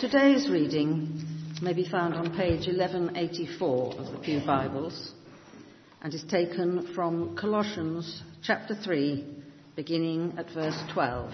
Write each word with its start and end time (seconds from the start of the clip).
Today's 0.00 0.50
reading 0.50 1.22
may 1.62 1.72
be 1.72 1.88
found 1.88 2.14
on 2.14 2.36
page 2.36 2.66
1184 2.66 3.94
of 3.96 4.10
the 4.10 4.18
Pew 4.18 4.42
Bibles 4.44 5.12
and 6.02 6.12
is 6.12 6.24
taken 6.24 6.92
from 6.96 7.36
Colossians 7.36 8.20
chapter 8.42 8.74
3, 8.74 9.24
beginning 9.76 10.34
at 10.36 10.50
verse 10.50 10.76
12. 10.92 11.32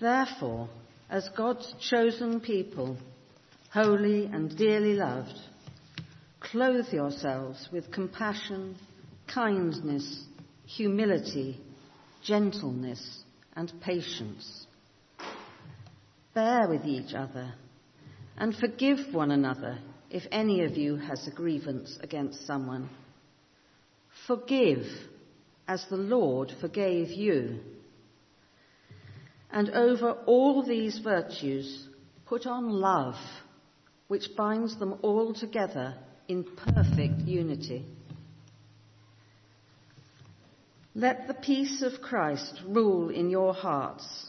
Therefore, 0.00 0.68
as 1.10 1.28
God's 1.36 1.74
chosen 1.80 2.40
people, 2.40 2.96
holy 3.72 4.26
and 4.26 4.56
dearly 4.56 4.94
loved, 4.94 5.36
clothe 6.38 6.92
yourselves 6.92 7.68
with 7.72 7.90
compassion, 7.90 8.76
kindness, 9.26 10.22
humility, 10.64 11.60
gentleness, 12.22 13.24
and 13.56 13.72
patience 13.80 14.65
Bear 16.36 16.68
with 16.68 16.84
each 16.84 17.14
other 17.14 17.54
and 18.36 18.54
forgive 18.54 19.14
one 19.14 19.30
another 19.30 19.78
if 20.10 20.24
any 20.30 20.64
of 20.64 20.76
you 20.76 20.96
has 20.96 21.26
a 21.26 21.30
grievance 21.30 21.98
against 22.02 22.46
someone. 22.46 22.90
Forgive 24.26 24.84
as 25.66 25.82
the 25.88 25.96
Lord 25.96 26.52
forgave 26.60 27.08
you. 27.08 27.60
And 29.50 29.70
over 29.70 30.10
all 30.26 30.62
these 30.62 30.98
virtues, 30.98 31.88
put 32.26 32.44
on 32.44 32.68
love, 32.68 33.16
which 34.08 34.36
binds 34.36 34.78
them 34.78 34.98
all 35.00 35.32
together 35.32 35.94
in 36.28 36.44
perfect 36.44 37.22
unity. 37.22 37.86
Let 40.94 41.28
the 41.28 41.34
peace 41.34 41.80
of 41.80 42.02
Christ 42.02 42.60
rule 42.68 43.08
in 43.08 43.30
your 43.30 43.54
hearts 43.54 44.28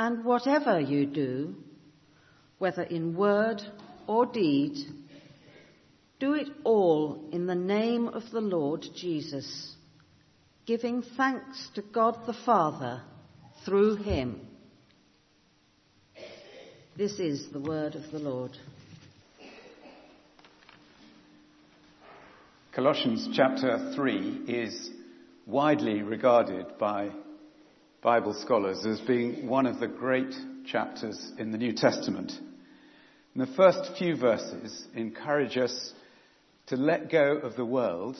And 0.00 0.24
whatever 0.24 0.80
you 0.80 1.04
do, 1.04 1.56
whether 2.56 2.80
in 2.84 3.14
word 3.14 3.60
or 4.06 4.24
deed, 4.24 4.78
do 6.18 6.32
it 6.32 6.48
all 6.64 7.28
in 7.32 7.46
the 7.46 7.54
name 7.54 8.08
of 8.08 8.22
the 8.30 8.40
Lord 8.40 8.86
Jesus, 8.96 9.74
giving 10.64 11.02
thanks 11.02 11.68
to 11.74 11.82
God 11.82 12.16
the 12.26 12.32
Father 12.32 13.02
through 13.66 13.96
him. 13.96 14.40
This 16.96 17.18
is 17.18 17.50
the 17.52 17.60
word 17.60 17.94
of 17.94 18.10
the 18.10 18.20
Lord. 18.20 18.56
Colossians 22.72 23.28
chapter 23.36 23.92
3 23.94 24.44
is 24.48 24.92
widely 25.46 26.00
regarded 26.00 26.78
by 26.78 27.10
Bible 28.02 28.32
scholars 28.32 28.86
as 28.86 28.98
being 29.00 29.46
one 29.46 29.66
of 29.66 29.78
the 29.78 29.86
great 29.86 30.34
chapters 30.66 31.32
in 31.38 31.52
the 31.52 31.58
New 31.58 31.74
Testament. 31.74 32.32
And 33.34 33.46
the 33.46 33.54
first 33.54 33.98
few 33.98 34.16
verses 34.16 34.86
encourage 34.94 35.58
us 35.58 35.92
to 36.68 36.76
let 36.76 37.10
go 37.10 37.36
of 37.36 37.56
the 37.56 37.64
world 37.64 38.16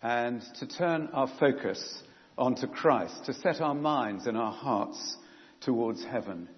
and 0.00 0.42
to 0.60 0.68
turn 0.68 1.08
our 1.12 1.28
focus 1.40 2.02
onto 2.38 2.68
Christ, 2.68 3.24
to 3.24 3.34
set 3.34 3.60
our 3.60 3.74
minds 3.74 4.28
and 4.28 4.36
our 4.36 4.52
hearts 4.52 5.16
towards 5.62 6.04
heaven. 6.04 6.48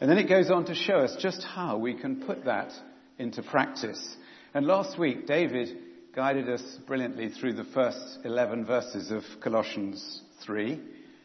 And 0.00 0.10
then 0.10 0.16
it 0.16 0.30
goes 0.30 0.50
on 0.50 0.64
to 0.64 0.74
show 0.74 0.96
us 0.96 1.14
just 1.20 1.44
how 1.44 1.76
we 1.76 1.92
can 1.92 2.24
put 2.24 2.46
that 2.46 2.72
into 3.18 3.42
practice. 3.42 4.16
And 4.54 4.66
last 4.66 4.98
week, 4.98 5.26
David 5.26 5.76
guided 6.16 6.48
us 6.48 6.62
brilliantly 6.86 7.28
through 7.28 7.52
the 7.52 7.64
first 7.64 8.20
11 8.24 8.64
verses 8.64 9.10
of 9.10 9.24
Colossians 9.42 10.22
3. 10.44 10.80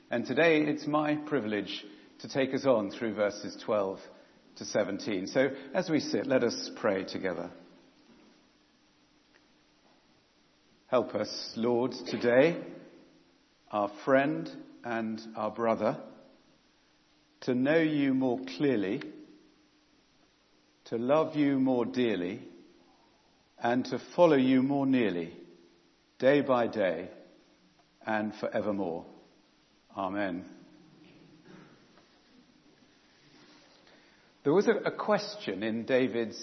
And 0.09 0.25
today 0.25 0.61
it's 0.61 0.87
my 0.87 1.15
privilege 1.15 1.83
to 2.19 2.29
take 2.29 2.53
us 2.53 2.65
on 2.65 2.91
through 2.91 3.13
verses 3.13 3.61
12 3.65 3.99
to 4.55 4.63
17. 4.63 5.27
So 5.27 5.49
as 5.73 5.89
we 5.89 5.99
sit, 5.99 6.25
let 6.25 6.45
us 6.45 6.71
pray 6.77 7.03
together. 7.03 7.49
Help 10.87 11.13
us, 11.13 11.51
Lord, 11.57 11.91
today, 11.91 12.55
our 13.69 13.91
friend 14.05 14.49
and 14.85 15.19
our 15.35 15.51
brother, 15.51 15.97
to 17.41 17.53
know 17.53 17.77
you 17.77 18.13
more 18.13 18.39
clearly, 18.55 19.01
to 20.85 20.97
love 20.97 21.35
you 21.35 21.59
more 21.59 21.83
dearly, 21.83 22.41
and 23.61 23.83
to 23.85 23.99
follow 24.15 24.37
you 24.37 24.63
more 24.63 24.85
nearly, 24.85 25.33
day 26.17 26.39
by 26.39 26.67
day 26.67 27.09
and 28.05 28.33
forevermore. 28.35 29.05
Amen. 29.97 30.45
There 34.43 34.53
was 34.53 34.67
a, 34.67 34.73
a 34.73 34.91
question 34.91 35.63
in 35.63 35.85
David's 35.85 36.37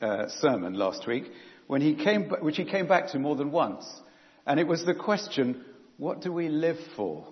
uh, 0.00 0.28
sermon 0.28 0.74
last 0.74 1.04
week 1.08 1.24
when 1.66 1.80
he 1.80 1.96
came, 1.96 2.30
which 2.40 2.56
he 2.56 2.64
came 2.64 2.86
back 2.86 3.08
to 3.08 3.18
more 3.18 3.34
than 3.34 3.50
once. 3.50 3.84
And 4.46 4.60
it 4.60 4.68
was 4.68 4.84
the 4.84 4.94
question, 4.94 5.64
what 5.98 6.20
do 6.20 6.32
we 6.32 6.48
live 6.48 6.76
for? 6.94 7.26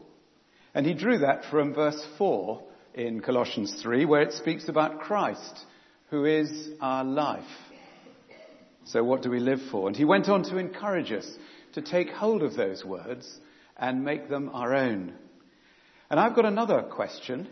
And 0.75 0.84
he 0.84 0.92
drew 0.92 1.19
that 1.19 1.44
from 1.53 1.72
verse 1.72 2.04
4 2.19 2.64
in 2.94 3.20
Colossians 3.20 3.80
3, 3.80 4.06
where 4.06 4.22
it 4.22 4.32
speaks 4.32 4.69
about 4.69 4.98
Christ, 4.98 5.66
who 6.10 6.25
is 6.25 6.70
our 6.80 7.04
life. 7.04 7.44
So 8.86 9.04
what 9.04 9.22
do 9.22 9.30
we 9.30 9.38
live 9.38 9.60
for? 9.70 9.86
And 9.86 9.97
he 9.97 10.04
went 10.04 10.28
on 10.28 10.42
to 10.44 10.59
encourage 10.59 11.12
us 11.12 11.30
to 11.75 11.80
take 11.80 12.10
hold 12.10 12.42
of 12.42 12.56
those 12.56 12.84
words 12.84 13.38
and 13.76 14.04
make 14.04 14.28
them 14.28 14.50
our 14.53 14.75
own. 14.75 15.14
And 16.10 16.19
I've 16.19 16.34
got 16.34 16.44
another 16.44 16.82
question 16.82 17.48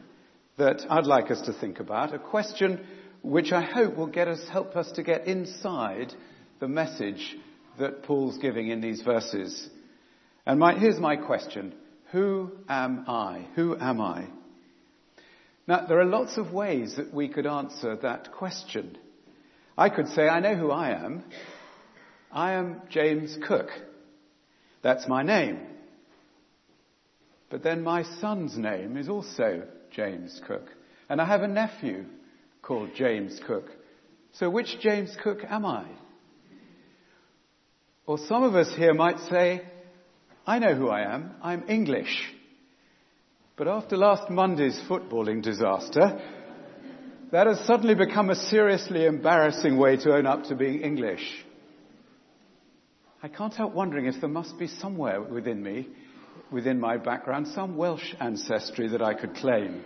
that 0.56 0.84
I'd 0.90 1.06
like 1.06 1.30
us 1.30 1.40
to 1.42 1.52
think 1.52 1.78
about, 1.78 2.12
a 2.12 2.18
question 2.18 2.84
which 3.22 3.52
I 3.52 3.62
hope 3.62 3.96
will 3.96 4.08
get 4.08 4.26
us, 4.26 4.40
help 4.50 4.76
us 4.76 4.90
to 4.92 5.04
get 5.04 5.28
inside 5.28 6.12
the 6.58 6.66
message 6.66 7.36
that 7.78 8.02
Paul's 8.02 8.38
giving 8.38 8.68
in 8.68 8.80
these 8.80 9.00
verses. 9.02 9.70
And 10.44 10.58
my, 10.58 10.74
here's 10.76 10.98
my 10.98 11.14
question. 11.14 11.72
Who 12.10 12.50
am 12.68 13.04
I? 13.06 13.46
Who 13.54 13.76
am 13.78 14.00
I? 14.00 14.26
Now, 15.68 15.86
there 15.86 16.00
are 16.00 16.06
lots 16.06 16.36
of 16.36 16.52
ways 16.52 16.96
that 16.96 17.14
we 17.14 17.28
could 17.28 17.46
answer 17.46 17.96
that 18.02 18.32
question. 18.32 18.98
I 19.76 19.90
could 19.90 20.08
say, 20.08 20.26
I 20.26 20.40
know 20.40 20.56
who 20.56 20.72
I 20.72 20.90
am. 20.90 21.22
I 22.32 22.54
am 22.54 22.82
James 22.88 23.38
Cook. 23.46 23.68
That's 24.82 25.06
my 25.06 25.22
name. 25.22 25.60
But 27.50 27.62
then 27.62 27.82
my 27.82 28.02
son's 28.20 28.56
name 28.56 28.96
is 28.96 29.08
also 29.08 29.62
James 29.90 30.40
Cook. 30.46 30.68
And 31.08 31.20
I 31.20 31.26
have 31.26 31.42
a 31.42 31.48
nephew 31.48 32.04
called 32.62 32.90
James 32.94 33.40
Cook. 33.46 33.66
So 34.32 34.50
which 34.50 34.78
James 34.80 35.16
Cook 35.22 35.38
am 35.48 35.64
I? 35.64 35.86
Or 38.06 38.18
some 38.18 38.42
of 38.42 38.54
us 38.54 38.72
here 38.76 38.94
might 38.94 39.18
say, 39.30 39.62
I 40.46 40.58
know 40.58 40.74
who 40.74 40.88
I 40.88 41.14
am. 41.14 41.32
I'm 41.42 41.68
English. 41.68 42.32
But 43.56 43.68
after 43.68 43.96
last 43.96 44.30
Monday's 44.30 44.80
footballing 44.88 45.42
disaster, 45.42 46.20
that 47.32 47.46
has 47.46 47.60
suddenly 47.66 47.94
become 47.94 48.30
a 48.30 48.34
seriously 48.34 49.04
embarrassing 49.04 49.76
way 49.76 49.96
to 49.96 50.14
own 50.14 50.26
up 50.26 50.44
to 50.44 50.54
being 50.54 50.80
English. 50.80 51.44
I 53.22 53.28
can't 53.28 53.52
help 53.52 53.74
wondering 53.74 54.06
if 54.06 54.20
there 54.20 54.30
must 54.30 54.58
be 54.58 54.68
somewhere 54.68 55.20
within 55.20 55.62
me 55.62 55.88
within 56.50 56.80
my 56.80 56.96
background 56.96 57.48
some 57.48 57.76
Welsh 57.76 58.14
ancestry 58.20 58.88
that 58.88 59.02
I 59.02 59.14
could 59.14 59.34
claim. 59.34 59.84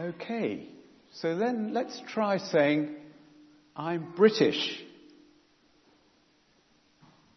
Okay, 0.00 0.68
so 1.14 1.36
then 1.36 1.72
let's 1.72 2.00
try 2.08 2.38
saying, 2.38 2.94
I'm 3.74 4.12
British. 4.16 4.80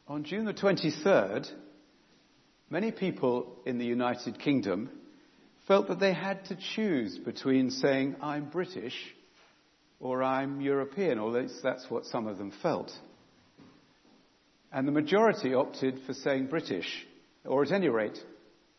On 0.07 0.23
June 0.23 0.45
the 0.45 0.53
23rd, 0.53 1.49
many 2.69 2.91
people 2.91 3.57
in 3.65 3.79
the 3.79 3.85
United 3.85 4.37
Kingdom 4.39 4.91
felt 5.67 5.87
that 5.87 5.99
they 5.99 6.13
had 6.13 6.45
to 6.45 6.57
choose 6.75 7.17
between 7.17 7.71
saying, 7.71 8.15
I'm 8.21 8.49
British 8.49 8.95
or 9.99 10.21
I'm 10.21 10.61
European, 10.61 11.17
or 11.17 11.47
that's 11.63 11.89
what 11.89 12.05
some 12.05 12.27
of 12.27 12.37
them 12.37 12.51
felt. 12.61 12.91
And 14.71 14.87
the 14.87 14.91
majority 14.91 15.53
opted 15.53 15.99
for 16.05 16.13
saying 16.13 16.47
British, 16.47 17.05
or 17.45 17.63
at 17.63 17.71
any 17.71 17.89
rate, 17.89 18.17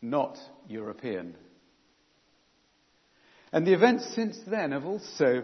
not 0.01 0.37
European. 0.67 1.35
And 3.51 3.67
the 3.67 3.73
events 3.73 4.13
since 4.15 4.39
then 4.47 4.71
have 4.71 4.85
also 4.85 5.43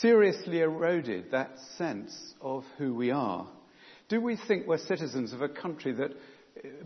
seriously 0.00 0.60
eroded 0.60 1.30
that 1.30 1.58
sense 1.78 2.34
of 2.40 2.64
who 2.78 2.94
we 2.94 3.12
are. 3.12 3.46
Do 4.08 4.20
we 4.20 4.36
think 4.36 4.66
we're 4.66 4.78
citizens 4.78 5.32
of 5.32 5.42
a 5.42 5.48
country 5.48 5.92
that, 5.92 6.10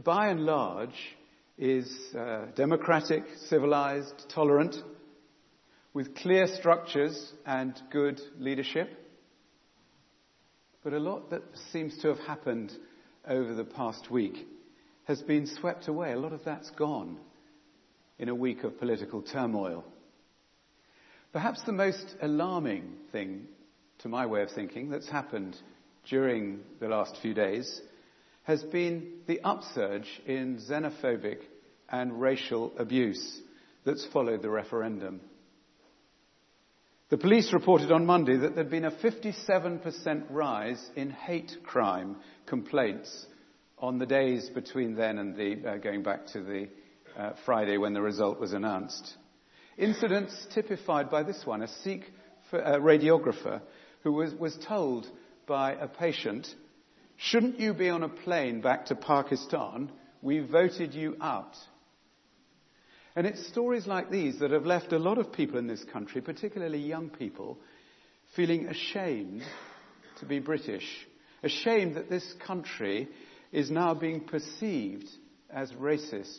by 0.04 0.28
and 0.28 0.40
large, 0.40 1.16
is 1.56 1.90
uh, 2.14 2.46
democratic, 2.54 3.24
civilized, 3.46 4.28
tolerant, 4.28 4.76
with 5.94 6.14
clear 6.14 6.46
structures 6.46 7.32
and 7.46 7.80
good 7.90 8.20
leadership? 8.38 8.90
But 10.84 10.92
a 10.92 11.00
lot 11.00 11.30
that 11.30 11.42
seems 11.72 11.98
to 12.02 12.08
have 12.08 12.20
happened 12.20 12.72
over 13.28 13.54
the 13.54 13.64
past 13.64 14.10
week 14.10 14.46
has 15.04 15.22
been 15.22 15.46
swept 15.46 15.88
away. 15.88 16.12
A 16.12 16.18
lot 16.18 16.32
of 16.32 16.44
that's 16.44 16.70
gone 16.70 17.18
in 18.18 18.28
a 18.28 18.34
week 18.34 18.64
of 18.64 18.78
political 18.78 19.22
turmoil. 19.22 19.84
Perhaps 21.32 21.62
the 21.64 21.72
most 21.72 22.16
alarming 22.20 22.94
thing, 23.12 23.46
to 23.98 24.08
my 24.08 24.26
way 24.26 24.42
of 24.42 24.50
thinking, 24.50 24.90
that's 24.90 25.08
happened 25.08 25.56
during 26.08 26.60
the 26.80 26.88
last 26.88 27.16
few 27.20 27.34
days 27.34 27.80
has 28.44 28.62
been 28.64 29.12
the 29.26 29.40
upsurge 29.42 30.08
in 30.26 30.58
xenophobic 30.58 31.40
and 31.90 32.18
racial 32.18 32.72
abuse 32.78 33.40
that's 33.84 34.06
followed 34.12 34.40
the 34.40 34.48
referendum. 34.48 35.20
The 37.10 37.16
police 37.16 37.54
reported 37.54 37.90
on 37.90 38.04
Monday 38.04 38.36
that 38.36 38.54
there'd 38.54 38.68
been 38.68 38.84
a 38.84 38.90
57% 38.90 40.26
rise 40.28 40.90
in 40.94 41.08
hate 41.08 41.56
crime 41.64 42.16
complaints 42.44 43.24
on 43.78 43.98
the 43.98 44.04
days 44.04 44.50
between 44.50 44.94
then 44.94 45.16
and 45.16 45.34
the, 45.34 45.66
uh, 45.66 45.76
going 45.78 46.02
back 46.02 46.26
to 46.34 46.42
the 46.42 46.68
uh, 47.16 47.32
Friday 47.46 47.78
when 47.78 47.94
the 47.94 48.02
result 48.02 48.38
was 48.38 48.52
announced. 48.52 49.14
Incidents 49.78 50.48
typified 50.52 51.08
by 51.08 51.22
this 51.22 51.46
one, 51.46 51.62
a 51.62 51.68
Sikh 51.82 52.04
uh, 52.52 52.58
radiographer 52.72 53.62
who 54.02 54.12
was, 54.12 54.34
was 54.34 54.58
told 54.66 55.06
by 55.46 55.72
a 55.72 55.88
patient, 55.88 56.46
shouldn't 57.16 57.58
you 57.58 57.72
be 57.72 57.88
on 57.88 58.02
a 58.02 58.10
plane 58.10 58.60
back 58.60 58.84
to 58.86 58.94
Pakistan? 58.94 59.90
We 60.20 60.40
voted 60.40 60.92
you 60.92 61.16
out. 61.22 61.56
And 63.18 63.26
it's 63.26 63.48
stories 63.48 63.84
like 63.84 64.12
these 64.12 64.38
that 64.38 64.52
have 64.52 64.64
left 64.64 64.92
a 64.92 64.98
lot 65.00 65.18
of 65.18 65.32
people 65.32 65.58
in 65.58 65.66
this 65.66 65.82
country, 65.92 66.20
particularly 66.20 66.78
young 66.78 67.10
people, 67.10 67.58
feeling 68.36 68.68
ashamed 68.68 69.42
to 70.20 70.24
be 70.24 70.38
British, 70.38 70.86
ashamed 71.42 71.96
that 71.96 72.08
this 72.08 72.24
country 72.46 73.08
is 73.50 73.72
now 73.72 73.92
being 73.92 74.20
perceived 74.20 75.08
as 75.50 75.72
racist 75.72 76.38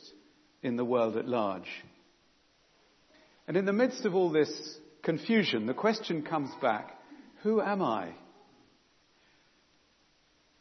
in 0.64 0.78
the 0.78 0.86
world 0.86 1.18
at 1.18 1.28
large. 1.28 1.68
And 3.46 3.58
in 3.58 3.66
the 3.66 3.74
midst 3.74 4.06
of 4.06 4.16
all 4.16 4.32
this 4.32 4.80
confusion, 5.04 5.66
the 5.66 5.74
question 5.74 6.22
comes 6.22 6.52
back, 6.62 6.98
who 7.44 7.60
am 7.60 7.82
I? 7.82 8.14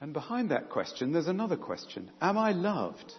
And 0.00 0.12
behind 0.12 0.50
that 0.50 0.70
question, 0.70 1.12
there's 1.12 1.28
another 1.28 1.56
question. 1.56 2.10
Am 2.20 2.36
I 2.36 2.50
loved? 2.50 3.12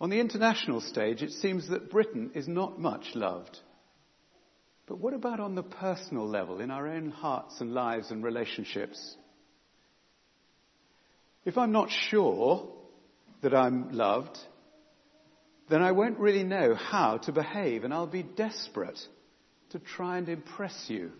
On 0.00 0.10
the 0.10 0.20
international 0.20 0.80
stage, 0.80 1.22
it 1.22 1.32
seems 1.32 1.68
that 1.68 1.90
Britain 1.90 2.30
is 2.34 2.46
not 2.46 2.78
much 2.78 3.14
loved. 3.14 3.58
But 4.86 4.98
what 4.98 5.12
about 5.12 5.40
on 5.40 5.54
the 5.54 5.62
personal 5.62 6.26
level, 6.26 6.60
in 6.60 6.70
our 6.70 6.88
own 6.88 7.10
hearts 7.10 7.60
and 7.60 7.74
lives 7.74 8.10
and 8.10 8.22
relationships? 8.22 9.16
If 11.44 11.58
I'm 11.58 11.72
not 11.72 11.90
sure 11.90 12.68
that 13.42 13.54
I'm 13.54 13.92
loved, 13.92 14.38
then 15.68 15.82
I 15.82 15.92
won't 15.92 16.18
really 16.18 16.44
know 16.44 16.74
how 16.74 17.18
to 17.18 17.32
behave 17.32 17.84
and 17.84 17.92
I'll 17.92 18.06
be 18.06 18.22
desperate 18.22 18.98
to 19.70 19.78
try 19.78 20.18
and 20.18 20.28
impress 20.28 20.86
you. 20.88 21.12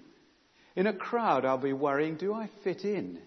In 0.74 0.86
a 0.86 0.92
crowd, 0.92 1.44
I'll 1.44 1.58
be 1.58 1.72
worrying, 1.72 2.16
do 2.16 2.32
I 2.32 2.48
fit 2.64 2.84
in? 2.84 3.18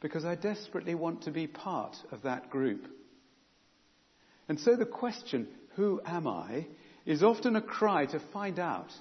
Because 0.00 0.24
I 0.24 0.34
desperately 0.34 0.94
want 0.94 1.22
to 1.22 1.30
be 1.30 1.46
part 1.46 1.96
of 2.12 2.22
that 2.22 2.50
group. 2.50 2.86
And 4.48 4.58
so 4.58 4.76
the 4.76 4.86
question, 4.86 5.48
who 5.76 6.00
am 6.04 6.26
I, 6.26 6.66
is 7.04 7.22
often 7.22 7.56
a 7.56 7.62
cry 7.62 8.06
to 8.06 8.20
find 8.32 8.58
out 8.58 8.92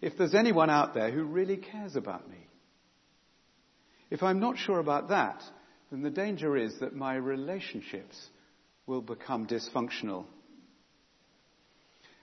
if 0.00 0.16
there's 0.16 0.34
anyone 0.34 0.70
out 0.70 0.94
there 0.94 1.10
who 1.10 1.24
really 1.24 1.56
cares 1.56 1.96
about 1.96 2.28
me. 2.28 2.36
If 4.10 4.22
I'm 4.22 4.40
not 4.40 4.58
sure 4.58 4.78
about 4.78 5.08
that, 5.08 5.42
then 5.90 6.02
the 6.02 6.10
danger 6.10 6.56
is 6.56 6.78
that 6.80 6.94
my 6.94 7.14
relationships 7.14 8.16
will 8.86 9.02
become 9.02 9.46
dysfunctional. 9.46 10.26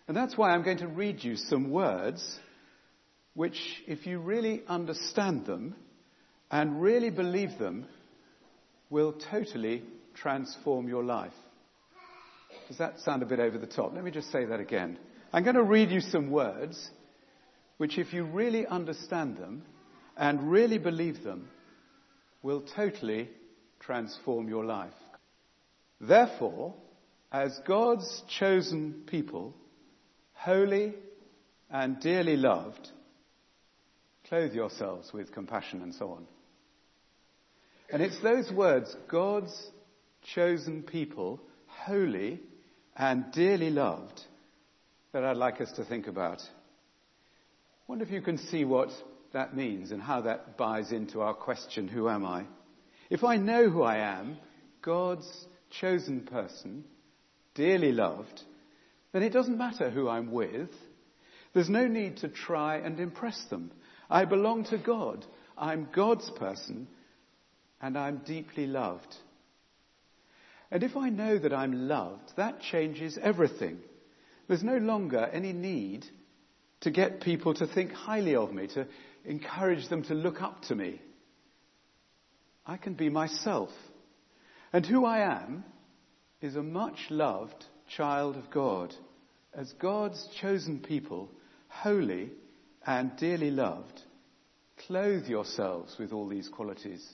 And 0.08 0.16
that's 0.16 0.38
why 0.38 0.52
I'm 0.52 0.64
going 0.64 0.80
to 0.80 0.88
read 0.88 1.24
you 1.24 1.36
some 1.36 1.72
words 1.72 2.40
which, 3.34 3.60
if 3.88 4.06
you 4.06 4.20
really 4.20 4.62
understand 4.68 5.46
them 5.46 5.75
and 6.52 6.81
really 6.81 7.10
believe 7.10 7.58
them, 7.58 7.88
will 8.90 9.14
totally 9.31 9.81
transform 10.14 10.88
your 10.88 11.04
life. 11.04 11.34
Does 12.74 12.80
that 12.80 13.00
sound 13.02 13.22
a 13.22 13.28
bit 13.28 13.40
over 13.40 13.60
the 13.60 13.68
top? 13.68 13.94
Let 13.94 14.04
me 14.04 14.10
just 14.10 14.31
say 14.31 14.46
that 14.46 14.60
again. 14.60 14.98
I'm 15.31 15.44
going 15.44 15.58
to 15.58 15.62
read 15.62 15.92
you 15.92 16.00
some 16.02 16.31
words 16.31 16.90
which, 17.78 18.00
if 18.00 18.14
you 18.14 18.24
really 18.24 18.66
understand 18.66 19.38
them 19.38 19.62
and 20.18 20.50
really 20.50 20.80
believe 20.80 21.24
them, 21.24 21.50
will 22.42 22.64
totally 22.75 23.30
transform 23.80 24.50
your 24.50 24.66
life. 24.66 24.96
Therefore, 26.02 26.74
as 27.31 27.56
God's 27.68 28.24
chosen 28.40 29.04
people, 29.06 29.54
holy 30.34 30.96
and 31.70 32.00
dearly 32.00 32.38
loved, 32.38 32.90
clothe 34.28 34.54
yourselves 34.54 35.14
with 35.14 35.31
compassion 35.31 35.84
and 35.84 35.94
so 35.94 36.10
on. 36.10 36.25
And 37.92 38.02
it's 38.02 38.20
those 38.24 38.52
words, 38.52 38.96
God's 39.08 39.70
chosen 40.34 40.81
people, 40.81 41.40
holy 41.68 42.40
and 42.95 43.31
dearly 43.31 43.69
loved, 43.69 44.22
that 45.12 45.24
I'd 45.24 45.38
like 45.38 45.62
us 45.62 45.72
to 45.74 45.86
think 45.86 46.07
about. 46.07 46.40
I 46.40 47.86
wonder 47.88 48.06
if 48.06 48.12
you 48.12 48.22
can 48.22 48.38
see 48.38 48.66
what 48.66 48.90
that 49.34 49.56
means 49.56 49.92
and 49.92 50.01
how 50.01 50.22
that 50.22 50.57
buys 50.57 50.92
into 50.92 51.22
our 51.22 51.34
question, 51.34 51.88
who 51.88 52.10
am 52.10 52.25
I? 52.25 52.45
If 53.10 53.24
I 53.24 53.38
know 53.38 53.69
who 53.69 53.84
I 53.84 53.98
am, 53.98 54.38
God's 54.81 55.28
chosen 55.80 56.22
person, 56.22 56.84
dearly 57.56 57.92
loved, 57.92 58.41
then 59.12 59.24
it 59.24 59.34
doesn't 59.34 59.58
matter 59.58 59.89
who 59.89 60.08
I'm 60.10 60.32
with. 60.32 60.70
There's 61.53 61.70
no 61.70 61.88
need 61.88 62.17
to 62.17 62.27
try 62.27 62.77
and 62.77 63.00
impress 63.00 63.44
them. 63.50 63.72
I 64.10 64.25
belong 64.25 64.65
to 64.65 64.77
God. 64.77 65.25
I'm 65.58 65.88
God's 65.94 66.29
person 66.32 66.88
and 67.82 67.98
I'm 67.98 68.22
deeply 68.25 68.65
loved. 68.65 69.15
And 70.74 70.82
if 70.82 70.98
I 70.98 71.10
know 71.10 71.38
that 71.38 71.53
I'm 71.53 71.88
loved, 71.88 72.32
that 72.36 72.60
changes 72.60 73.20
everything. 73.22 73.77
There's 74.48 74.63
no 74.63 74.77
longer 74.77 75.20
any 75.20 75.53
need 75.53 76.03
to 76.82 76.89
get 76.89 77.22
people 77.22 77.53
to 77.53 77.68
think 77.68 77.92
highly 77.92 78.34
of 78.34 78.51
me, 78.51 78.65
to 78.70 78.88
encourage 79.24 79.88
them 79.88 80.01
to 80.06 80.15
look 80.15 80.42
up 80.42 80.63
to 80.63 80.75
me. 80.75 81.00
I 82.65 82.77
can 82.77 82.96
be 82.96 83.10
myself. 83.10 83.70
And 84.74 84.84
who 84.84 85.06
I 85.06 85.20
am 85.20 85.63
is 86.42 86.56
a 86.56 86.63
much 86.63 86.98
loved 87.12 87.63
child 87.96 88.36
of 88.36 88.50
God, 88.50 88.96
as 89.53 89.72
God's 89.74 90.27
chosen 90.42 90.80
people, 90.80 91.30
holy 91.68 92.32
and 92.84 93.15
dearly 93.18 93.51
loved, 93.51 94.01
clothe 94.88 95.27
yourselves 95.27 95.96
with 96.00 96.12
all 96.12 96.27
these 96.27 96.50
qualities. 96.50 97.08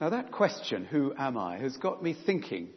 Now 0.00 0.10
that 0.10 0.30
question, 0.30 0.84
who 0.84 1.12
am 1.18 1.36
I, 1.36 1.58
has 1.58 1.76
got 1.76 2.02
me 2.02 2.14
thinking 2.24 2.68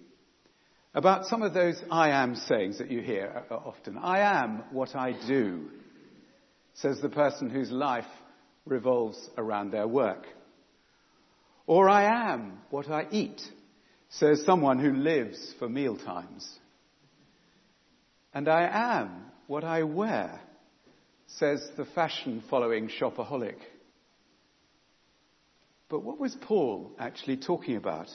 about 0.93 1.25
some 1.25 1.43
of 1.43 1.53
those 1.53 1.81
I 1.89 2.09
am 2.09 2.35
sayings 2.35 2.79
that 2.79 2.89
you 2.89 3.01
hear 3.01 3.45
uh, 3.49 3.53
uh, 3.53 3.57
often. 3.57 3.97
I 3.97 4.19
am 4.41 4.63
what 4.71 4.95
I 4.95 5.13
do, 5.27 5.69
says 6.73 6.99
the 6.99 7.09
person 7.09 7.49
whose 7.49 7.71
life 7.71 8.05
revolves 8.65 9.29
around 9.37 9.71
their 9.71 9.87
work. 9.87 10.25
Or 11.67 11.87
I 11.87 12.33
am 12.33 12.59
what 12.71 12.89
I 12.89 13.07
eat, 13.11 13.41
says 14.09 14.43
someone 14.45 14.79
who 14.79 14.91
lives 14.91 15.53
for 15.59 15.69
meal 15.69 15.97
times. 15.97 16.49
And 18.33 18.49
I 18.49 18.67
am 18.99 19.25
what 19.47 19.63
I 19.63 19.83
wear, 19.83 20.41
says 21.27 21.65
the 21.77 21.85
fashion 21.85 22.43
following 22.49 22.89
shopaholic. 22.89 23.57
But 25.91 26.03
what 26.03 26.21
was 26.21 26.33
Paul 26.39 26.93
actually 26.97 27.35
talking 27.35 27.75
about? 27.75 28.07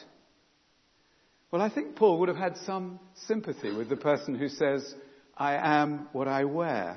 Well, 1.50 1.60
I 1.60 1.68
think 1.68 1.94
Paul 1.94 2.20
would 2.20 2.30
have 2.30 2.38
had 2.38 2.56
some 2.64 2.98
sympathy 3.26 3.70
with 3.70 3.90
the 3.90 3.96
person 3.96 4.34
who 4.34 4.48
says, 4.48 4.94
I 5.36 5.56
am 5.56 6.08
what 6.12 6.26
I 6.26 6.46
wear. 6.46 6.96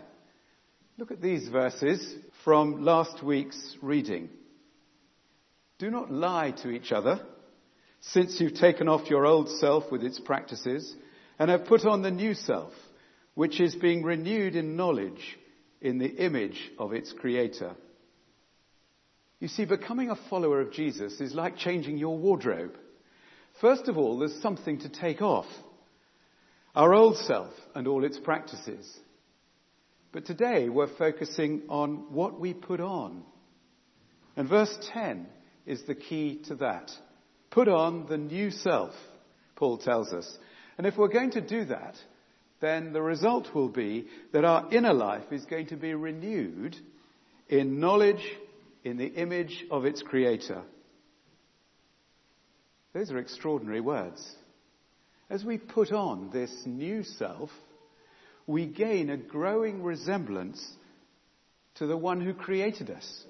Look 0.98 1.12
at 1.12 1.22
these 1.22 1.50
verses 1.50 2.16
from 2.46 2.86
last 2.86 3.22
week's 3.22 3.76
reading. 3.82 4.30
Do 5.80 5.92
not 5.92 6.14
lie 6.14 6.52
to 6.64 6.70
each 6.70 6.94
other, 6.94 7.20
since 8.00 8.40
you've 8.40 8.56
taken 8.56 8.88
off 8.88 9.10
your 9.10 9.26
old 9.26 9.50
self 9.50 9.92
with 9.92 10.02
its 10.02 10.22
practices 10.22 10.96
and 11.38 11.52
have 11.52 11.66
put 11.66 11.86
on 11.86 12.04
the 12.04 12.12
new 12.12 12.34
self, 12.34 12.72
which 13.34 13.60
is 13.60 13.76
being 13.76 14.04
renewed 14.04 14.56
in 14.56 14.78
knowledge 14.78 15.38
in 15.82 15.98
the 15.98 16.08
image 16.10 16.72
of 16.80 16.94
its 16.94 17.12
creator. 17.12 17.76
You 19.40 19.48
see, 19.48 19.66
becoming 19.66 20.10
a 20.10 20.18
follower 20.30 20.60
of 20.60 20.74
Jesus 20.74 21.22
is 21.22 21.34
like 21.34 21.58
changing 21.58 21.98
your 21.98 22.18
wardrobe. 22.18 22.78
First 23.62 23.88
of 23.88 23.98
all, 23.98 24.20
there's 24.20 24.42
something 24.42 24.80
to 24.80 24.90
take 24.90 25.22
off. 25.22 25.48
Our 26.76 26.94
old 26.94 27.18
self 27.18 27.54
and 27.74 27.88
all 27.88 28.04
its 28.04 28.20
practices. 28.20 29.00
But 30.12 30.26
today 30.26 30.70
we're 30.70 30.96
focusing 30.98 31.64
on 31.70 32.14
what 32.14 32.40
we 32.40 32.54
put 32.54 32.80
on. 32.80 33.24
And 34.36 34.48
verse 34.48 34.76
10 34.94 35.28
is 35.66 35.84
the 35.84 35.96
key 35.96 36.42
to 36.48 36.56
that. 36.56 36.92
Put 37.52 37.68
on 37.68 38.08
the 38.08 38.18
new 38.18 38.52
self, 38.52 38.94
Paul 39.56 39.78
tells 39.78 40.12
us. 40.14 40.38
And 40.78 40.86
if 40.86 40.98
we're 40.98 41.08
going 41.08 41.32
to 41.32 41.42
do 41.42 41.66
that, 41.66 41.96
then 42.60 42.92
the 42.94 43.02
result 43.02 43.54
will 43.54 43.70
be 43.70 44.08
that 44.34 44.46
our 44.46 44.72
inner 44.72 44.94
life 44.94 45.32
is 45.32 45.46
going 45.46 45.68
to 45.68 45.76
be 45.78 45.94
renewed 45.94 46.76
in 47.48 47.80
knowledge 47.80 48.24
in 48.84 48.98
the 48.98 49.08
image 49.08 49.66
of 49.70 49.86
its 49.86 50.02
creator. 50.02 50.62
Those 52.94 53.12
are 53.12 53.18
extraordinary 53.18 53.82
words. 53.82 54.36
As 55.30 55.44
we 55.44 55.58
put 55.58 55.92
on 55.92 56.32
this 56.32 56.52
new 56.66 57.04
self, 57.04 57.52
we 58.48 58.66
gain 58.66 59.10
a 59.10 59.18
growing 59.18 59.84
resemblance 59.84 60.66
to 61.76 61.86
the 61.86 61.98
one 61.98 62.20
who 62.20 62.34
created 62.34 62.90
us. 62.90 63.24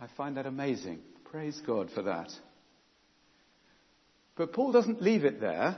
I 0.00 0.06
find 0.16 0.36
that 0.36 0.46
amazing. 0.46 1.00
Praise 1.24 1.60
God 1.66 1.90
for 1.94 2.02
that. 2.02 2.30
But 4.36 4.52
Paul 4.52 4.70
doesn't 4.70 5.02
leave 5.02 5.24
it 5.24 5.40
there. 5.40 5.76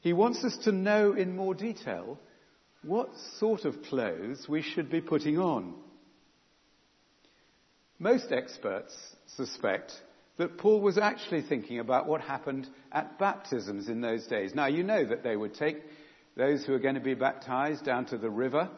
He 0.00 0.12
wants 0.12 0.42
us 0.44 0.56
to 0.64 0.72
know 0.72 1.12
in 1.12 1.36
more 1.36 1.54
detail 1.54 2.18
what 2.82 3.10
sort 3.38 3.64
of 3.64 3.82
clothes 3.82 4.46
we 4.48 4.62
should 4.62 4.88
be 4.90 5.02
putting 5.02 5.38
on. 5.38 5.74
Most 8.02 8.32
experts 8.32 8.96
suspect 9.36 9.92
that 10.38 10.56
Paul 10.56 10.80
was 10.80 10.96
actually 10.96 11.42
thinking 11.42 11.80
about 11.80 12.06
what 12.06 12.22
happened 12.22 12.66
at 12.90 13.18
baptisms 13.18 13.90
in 13.90 14.00
those 14.00 14.26
days. 14.26 14.54
Now, 14.54 14.66
you 14.68 14.82
know 14.82 15.04
that 15.04 15.22
they 15.22 15.36
would 15.36 15.54
take 15.54 15.76
those 16.34 16.64
who 16.64 16.72
are 16.72 16.78
going 16.78 16.94
to 16.94 17.02
be 17.02 17.12
baptized 17.12 17.84
down 17.84 18.06
to 18.06 18.16
the 18.16 18.30
river, 18.30 18.70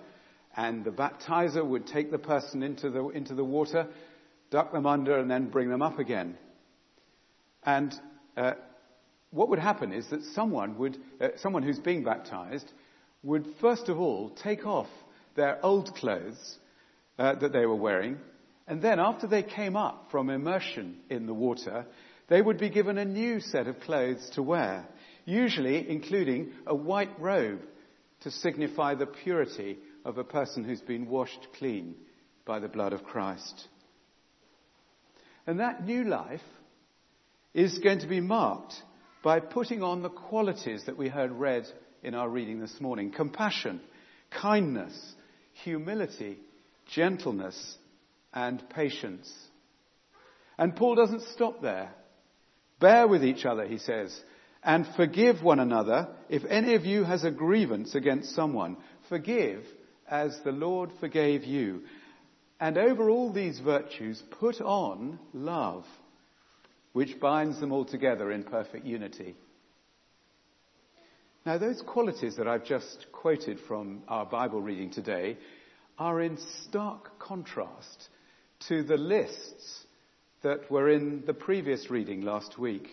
and 0.56 0.84
the 0.84 0.90
baptizer 0.90 1.64
would 1.64 1.86
take 1.86 2.10
the 2.10 2.18
person 2.18 2.64
into 2.64 2.90
the, 2.90 3.08
into 3.10 3.36
the 3.36 3.44
water, 3.44 3.86
duck 4.50 4.72
them 4.72 4.86
under, 4.86 5.16
and 5.16 5.30
then 5.30 5.50
bring 5.50 5.70
them 5.70 5.82
up 5.82 6.00
again. 6.00 6.36
And 7.62 7.94
uh, 8.36 8.54
what 9.30 9.48
would 9.50 9.60
happen 9.60 9.92
is 9.92 10.08
that 10.08 10.24
someone 10.34 10.76
would, 10.78 10.98
uh, 11.20 11.28
someone 11.36 11.62
who's 11.62 11.78
being 11.78 12.02
baptized 12.02 12.72
would 13.22 13.46
first 13.60 13.88
of 13.88 14.00
all 14.00 14.30
take 14.30 14.66
off 14.66 14.88
their 15.36 15.64
old 15.64 15.94
clothes 15.94 16.58
uh, 17.20 17.36
that 17.36 17.52
they 17.52 17.66
were 17.66 17.76
wearing 17.76 18.18
and 18.66 18.80
then 18.80 19.00
after 19.00 19.26
they 19.26 19.42
came 19.42 19.76
up 19.76 20.08
from 20.10 20.30
immersion 20.30 20.98
in 21.10 21.26
the 21.26 21.34
water, 21.34 21.86
they 22.28 22.40
would 22.40 22.58
be 22.58 22.70
given 22.70 22.98
a 22.98 23.04
new 23.04 23.40
set 23.40 23.66
of 23.66 23.80
clothes 23.80 24.30
to 24.34 24.42
wear, 24.42 24.86
usually 25.24 25.88
including 25.88 26.52
a 26.66 26.74
white 26.74 27.20
robe 27.20 27.60
to 28.20 28.30
signify 28.30 28.94
the 28.94 29.06
purity 29.06 29.78
of 30.04 30.18
a 30.18 30.24
person 30.24 30.64
who's 30.64 30.80
been 30.80 31.08
washed 31.08 31.48
clean 31.58 31.94
by 32.44 32.58
the 32.58 32.68
blood 32.68 32.92
of 32.92 33.04
Christ. 33.04 33.68
And 35.46 35.60
that 35.60 35.84
new 35.84 36.04
life 36.04 36.40
is 37.54 37.78
going 37.78 38.00
to 38.00 38.06
be 38.06 38.20
marked 38.20 38.74
by 39.22 39.40
putting 39.40 39.82
on 39.82 40.02
the 40.02 40.08
qualities 40.08 40.84
that 40.86 40.96
we 40.96 41.08
heard 41.08 41.32
read 41.32 41.66
in 42.02 42.14
our 42.14 42.28
reading 42.28 42.60
this 42.60 42.80
morning. 42.80 43.12
Compassion, 43.12 43.80
kindness, 44.30 45.14
humility, 45.64 46.38
gentleness, 46.92 47.76
and 48.32 48.62
patience. 48.70 49.32
And 50.58 50.76
Paul 50.76 50.94
doesn't 50.94 51.22
stop 51.34 51.62
there. 51.62 51.90
Bear 52.80 53.06
with 53.06 53.24
each 53.24 53.44
other, 53.44 53.66
he 53.66 53.78
says, 53.78 54.18
and 54.62 54.86
forgive 54.96 55.42
one 55.42 55.58
another 55.58 56.08
if 56.28 56.44
any 56.48 56.74
of 56.74 56.84
you 56.84 57.04
has 57.04 57.24
a 57.24 57.30
grievance 57.30 57.94
against 57.94 58.34
someone. 58.34 58.76
Forgive 59.08 59.64
as 60.08 60.38
the 60.44 60.52
Lord 60.52 60.90
forgave 61.00 61.44
you. 61.44 61.82
And 62.60 62.78
over 62.78 63.10
all 63.10 63.32
these 63.32 63.58
virtues, 63.58 64.22
put 64.38 64.60
on 64.60 65.18
love, 65.32 65.84
which 66.92 67.18
binds 67.18 67.58
them 67.58 67.72
all 67.72 67.84
together 67.84 68.30
in 68.30 68.44
perfect 68.44 68.86
unity. 68.86 69.34
Now, 71.44 71.58
those 71.58 71.82
qualities 71.84 72.36
that 72.36 72.46
I've 72.46 72.64
just 72.64 73.06
quoted 73.10 73.58
from 73.66 74.02
our 74.06 74.24
Bible 74.24 74.60
reading 74.60 74.92
today 74.92 75.38
are 75.98 76.20
in 76.20 76.38
stark 76.68 77.18
contrast 77.18 78.08
to 78.68 78.82
the 78.82 78.96
lists 78.96 79.84
that 80.42 80.70
were 80.70 80.88
in 80.88 81.22
the 81.26 81.34
previous 81.34 81.90
reading 81.90 82.22
last 82.22 82.58
week. 82.58 82.88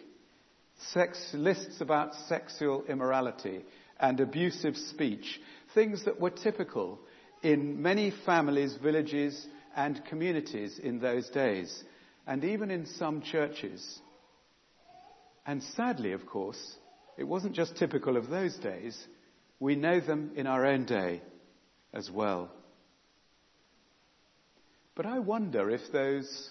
Sex, 0.94 1.32
lists 1.34 1.82
about 1.82 2.14
sexual 2.28 2.84
immorality 2.88 3.62
and 4.00 4.20
abusive 4.20 4.78
speech, 4.78 5.40
things 5.74 6.06
that 6.06 6.20
were 6.20 6.30
typical 6.30 7.00
in 7.42 7.82
many 7.82 8.14
families, 8.26 8.78
villages, 8.82 9.48
and 9.76 10.04
communities 10.06 10.80
in 10.80 11.00
those 11.00 11.30
days, 11.30 11.84
and 12.28 12.44
even 12.44 12.72
in 12.72 12.86
some 12.86 13.22
churches. 13.22 14.00
And 15.46 15.62
sadly, 15.64 16.14
of 16.14 16.26
course, 16.26 16.76
it 17.18 17.24
wasn't 17.24 17.56
just 17.56 17.76
typical 17.76 18.18
of 18.18 18.30
those 18.30 18.56
days, 18.58 18.98
we 19.60 19.76
know 19.76 20.00
them 20.00 20.32
in 20.36 20.48
our 20.48 20.66
own 20.66 20.86
day 20.86 21.22
as 21.94 22.10
well. 22.10 22.50
But 25.00 25.06
I 25.06 25.20
wonder 25.20 25.70
if 25.70 25.80
those 25.94 26.50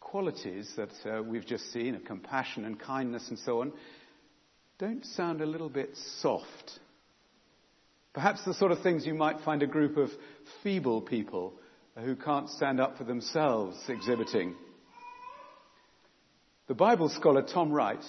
qualities 0.00 0.68
that 0.76 0.90
uh, 1.06 1.22
we've 1.22 1.46
just 1.46 1.72
seen, 1.72 1.94
of 1.94 2.04
compassion 2.04 2.64
and 2.64 2.76
kindness 2.76 3.28
and 3.28 3.38
so 3.38 3.60
on, 3.60 3.72
don't 4.80 5.06
sound 5.06 5.40
a 5.40 5.46
little 5.46 5.68
bit 5.68 5.90
soft. 6.20 6.80
Perhaps 8.12 8.44
the 8.44 8.54
sort 8.54 8.72
of 8.72 8.82
things 8.82 9.06
you 9.06 9.14
might 9.14 9.44
find 9.44 9.62
a 9.62 9.68
group 9.68 9.98
of 9.98 10.10
feeble 10.64 11.00
people 11.00 11.52
who 11.96 12.16
can't 12.16 12.48
stand 12.50 12.80
up 12.80 12.98
for 12.98 13.04
themselves 13.04 13.78
exhibiting. 13.86 14.56
The 16.66 16.74
Bible 16.74 17.08
scholar 17.08 17.42
Tom 17.42 17.70
Wright 17.70 18.04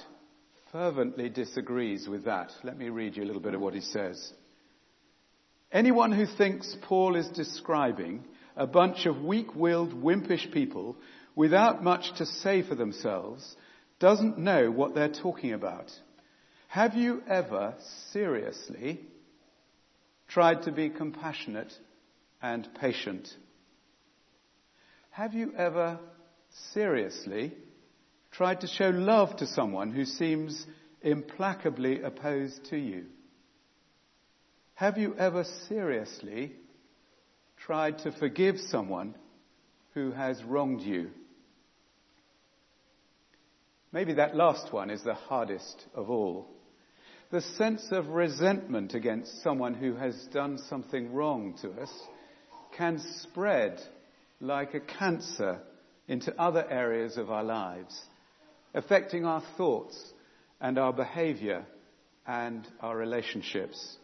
fervently 0.72 1.30
disagrees 1.30 2.08
with 2.08 2.26
that. 2.26 2.50
Let 2.64 2.80
me 2.80 2.90
read 2.90 3.16
you 3.16 3.22
a 3.22 3.28
little 3.28 3.44
bit 3.44 3.54
of 3.54 3.62
what 3.62 3.76
he 3.76 3.82
says. 3.82 4.34
Anyone 5.72 6.12
who 6.12 6.26
thinks 6.26 6.76
Paul 6.82 7.16
is 7.16 7.28
describing 7.28 8.24
a 8.56 8.68
bunch 8.68 9.06
of 9.06 9.22
weak-willed, 9.22 9.94
wimpish 9.94 10.52
people 10.52 10.98
without 11.36 11.84
much 11.84 12.14
to 12.18 12.26
say 12.26 12.62
for 12.62 12.76
themselves 12.76 13.56
doesn't 14.00 14.38
know 14.38 14.72
what 14.72 14.96
they're 14.96 15.10
talking 15.10 15.54
about. 15.54 15.92
Have 16.68 16.96
you 16.96 17.22
ever 17.28 17.76
seriously 18.12 19.02
tried 20.28 20.64
to 20.64 20.72
be 20.72 20.90
compassionate 20.90 21.72
and 22.42 22.68
patient? 22.80 23.28
Have 25.12 25.34
you 25.34 25.54
ever 25.58 26.00
seriously 26.74 27.54
tried 28.32 28.62
to 28.62 28.68
show 28.68 28.90
love 28.90 29.36
to 29.38 29.48
someone 29.48 29.92
who 29.92 30.06
seems 30.06 30.66
implacably 31.02 32.02
opposed 32.02 32.66
to 32.70 32.78
you? 32.78 33.06
Have 34.76 34.98
you 34.98 35.16
ever 35.16 35.44
seriously 35.68 36.54
tried 37.66 38.00
to 38.00 38.12
forgive 38.12 38.60
someone 38.60 39.16
who 39.94 40.12
has 40.12 40.44
wronged 40.44 40.82
you? 40.82 41.10
Maybe 43.92 44.14
that 44.14 44.36
last 44.36 44.72
one 44.72 44.90
is 44.90 45.04
the 45.04 45.14
hardest 45.14 45.86
of 45.94 46.10
all. 46.10 46.48
The 47.30 47.42
sense 47.42 47.88
of 47.92 48.08
resentment 48.08 48.94
against 48.94 49.44
someone 49.44 49.74
who 49.74 49.96
has 49.96 50.16
done 50.34 50.58
something 50.58 51.14
wrong 51.14 51.56
to 51.62 51.72
us 51.82 51.92
can 52.78 53.00
spread 53.22 53.80
like 54.40 54.74
a 54.74 54.80
cancer 54.80 55.60
into 56.08 56.38
other 56.42 56.66
areas 56.70 57.18
of 57.18 57.30
our 57.30 57.44
lives, 57.44 58.00
affecting 58.74 59.26
our 59.26 59.44
thoughts 59.56 59.98
and 60.60 60.78
our 60.78 60.94
behavior 60.94 61.66
and 62.26 62.68
our 62.80 62.98
relationships. 62.98 63.98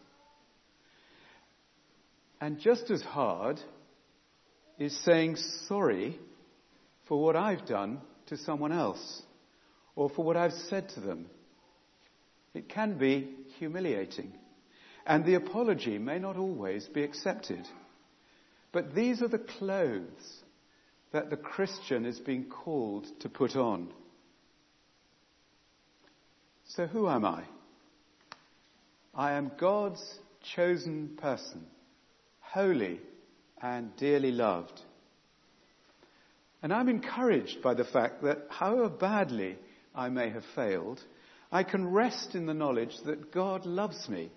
And 2.40 2.60
just 2.60 2.90
as 2.90 3.02
hard 3.02 3.60
is 4.78 4.96
saying 5.04 5.36
sorry 5.66 6.18
for 7.06 7.22
what 7.22 7.36
I've 7.36 7.66
done 7.66 8.00
to 8.26 8.36
someone 8.36 8.72
else 8.72 9.22
or 9.96 10.08
for 10.08 10.24
what 10.24 10.36
I've 10.36 10.52
said 10.52 10.90
to 10.90 11.00
them. 11.00 11.26
It 12.54 12.68
can 12.68 12.98
be 12.98 13.34
humiliating. 13.58 14.32
And 15.06 15.24
the 15.24 15.34
apology 15.34 15.98
may 15.98 16.18
not 16.18 16.36
always 16.36 16.86
be 16.86 17.02
accepted. 17.02 17.66
But 18.72 18.94
these 18.94 19.22
are 19.22 19.28
the 19.28 19.38
clothes 19.38 20.42
that 21.12 21.30
the 21.30 21.36
Christian 21.36 22.04
is 22.04 22.20
being 22.20 22.44
called 22.44 23.06
to 23.20 23.28
put 23.28 23.56
on. 23.56 23.88
So 26.68 26.86
who 26.86 27.08
am 27.08 27.24
I? 27.24 27.44
I 29.14 29.32
am 29.32 29.50
God's 29.58 30.02
chosen 30.54 31.16
person, 31.16 31.66
holy 32.52 33.00
and 33.60 33.94
dearly 33.96 34.32
loved. 34.32 34.80
And 36.62 36.72
I'm 36.72 36.88
encouraged 36.88 37.62
by 37.62 37.74
the 37.74 37.84
fact 37.84 38.22
that 38.22 38.46
however 38.50 38.88
badly 38.88 39.56
I 39.94 40.08
may 40.08 40.30
have 40.30 40.44
failed, 40.54 41.00
I 41.52 41.62
can 41.62 41.90
rest 41.90 42.34
in 42.34 42.46
the 42.46 42.54
knowledge 42.54 42.96
that 43.06 43.32
God 43.32 43.64
loves 43.64 44.08
me 44.08 44.30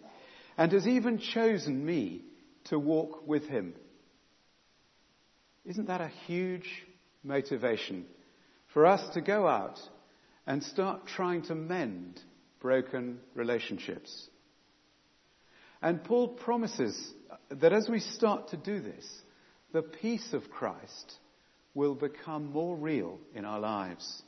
and 0.57 0.71
has 0.71 0.87
even 0.87 1.19
chosen 1.19 1.85
me 1.85 2.21
to 2.65 2.77
walk 2.77 3.27
with 3.27 3.47
him. 3.47 3.73
Isn't 5.65 5.87
that 5.87 6.01
a 6.01 6.11
huge 6.27 6.69
motivation 7.23 8.05
for 8.73 8.85
us 8.85 9.13
to 9.13 9.21
go 9.21 9.47
out 9.47 9.79
and 10.45 10.63
start 10.63 11.07
trying 11.07 11.43
to 11.43 11.55
mend 11.55 12.19
broken 12.59 13.19
relationships? 13.35 14.27
And 15.81 16.03
Paul 16.03 16.29
promises 16.29 17.13
that 17.59 17.73
as 17.73 17.89
we 17.89 17.99
start 17.99 18.49
to 18.49 18.57
do 18.57 18.79
this, 18.79 19.05
the 19.73 19.81
peace 19.81 20.33
of 20.33 20.49
Christ 20.49 21.15
will 21.73 21.95
become 21.95 22.51
more 22.51 22.75
real 22.75 23.19
in 23.33 23.45
our 23.45 23.59
lives. 23.59 24.23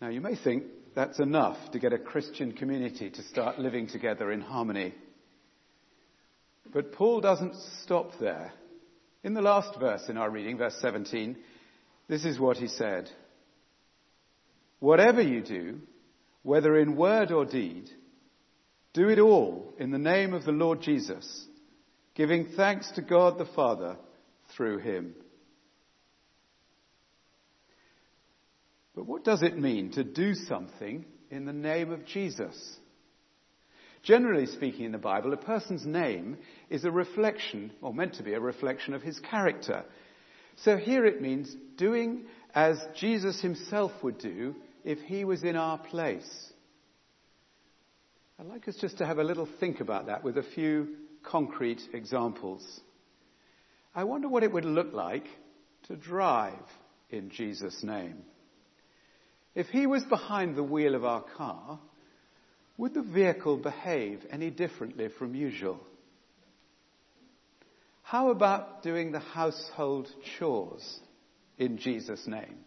Now, 0.00 0.08
you 0.08 0.20
may 0.20 0.36
think 0.36 0.64
that's 0.94 1.18
enough 1.18 1.56
to 1.72 1.78
get 1.78 1.92
a 1.92 1.98
Christian 1.98 2.52
community 2.52 3.10
to 3.10 3.22
start 3.22 3.58
living 3.58 3.86
together 3.86 4.30
in 4.30 4.40
harmony. 4.40 4.94
But 6.72 6.92
Paul 6.92 7.20
doesn't 7.20 7.54
stop 7.82 8.12
there. 8.20 8.52
In 9.22 9.34
the 9.34 9.42
last 9.42 9.78
verse 9.78 10.08
in 10.08 10.18
our 10.18 10.30
reading, 10.30 10.58
verse 10.58 10.76
17, 10.80 11.36
this 12.08 12.24
is 12.24 12.38
what 12.38 12.58
he 12.58 12.68
said. 12.68 13.08
Whatever 14.80 15.22
you 15.22 15.40
do, 15.40 15.80
whether 16.42 16.76
in 16.76 16.96
word 16.96 17.32
or 17.32 17.46
deed, 17.46 17.88
do 18.94 19.08
it 19.08 19.18
all 19.18 19.74
in 19.78 19.90
the 19.90 19.98
name 19.98 20.32
of 20.32 20.44
the 20.44 20.52
Lord 20.52 20.80
Jesus, 20.80 21.46
giving 22.14 22.46
thanks 22.56 22.90
to 22.92 23.02
God 23.02 23.36
the 23.36 23.44
Father 23.44 23.96
through 24.56 24.78
him. 24.78 25.14
But 28.94 29.06
what 29.06 29.24
does 29.24 29.42
it 29.42 29.58
mean 29.58 29.90
to 29.92 30.04
do 30.04 30.34
something 30.34 31.04
in 31.28 31.44
the 31.44 31.52
name 31.52 31.90
of 31.90 32.06
Jesus? 32.06 32.78
Generally 34.04 34.46
speaking 34.46 34.84
in 34.84 34.92
the 34.92 34.98
Bible, 34.98 35.32
a 35.32 35.36
person's 35.36 35.84
name 35.84 36.36
is 36.70 36.84
a 36.84 36.90
reflection, 36.90 37.72
or 37.80 37.92
meant 37.92 38.14
to 38.14 38.22
be 38.22 38.34
a 38.34 38.40
reflection 38.40 38.94
of 38.94 39.02
his 39.02 39.18
character. 39.18 39.84
So 40.56 40.76
here 40.76 41.04
it 41.04 41.20
means 41.20 41.52
doing 41.76 42.26
as 42.54 42.78
Jesus 42.94 43.40
himself 43.40 43.90
would 44.04 44.18
do 44.18 44.54
if 44.84 45.00
he 45.00 45.24
was 45.24 45.42
in 45.42 45.56
our 45.56 45.78
place. 45.78 46.52
I'd 48.38 48.46
like 48.46 48.66
us 48.66 48.76
just 48.80 48.98
to 48.98 49.06
have 49.06 49.18
a 49.18 49.24
little 49.24 49.48
think 49.60 49.80
about 49.80 50.06
that 50.06 50.24
with 50.24 50.38
a 50.38 50.42
few 50.42 50.88
concrete 51.22 51.80
examples. 51.92 52.80
I 53.94 54.04
wonder 54.04 54.28
what 54.28 54.42
it 54.42 54.52
would 54.52 54.64
look 54.64 54.92
like 54.92 55.26
to 55.84 55.96
drive 55.96 56.58
in 57.10 57.30
Jesus' 57.30 57.84
name. 57.84 58.24
If 59.54 59.68
he 59.68 59.86
was 59.86 60.02
behind 60.04 60.56
the 60.56 60.64
wheel 60.64 60.96
of 60.96 61.04
our 61.04 61.22
car, 61.36 61.78
would 62.76 62.92
the 62.92 63.02
vehicle 63.02 63.56
behave 63.56 64.26
any 64.30 64.50
differently 64.50 65.08
from 65.16 65.36
usual? 65.36 65.78
How 68.02 68.30
about 68.30 68.82
doing 68.82 69.12
the 69.12 69.20
household 69.20 70.08
chores 70.36 70.98
in 71.56 71.78
Jesus' 71.78 72.26
name? 72.26 72.58